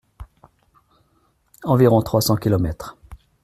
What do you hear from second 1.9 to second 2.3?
trois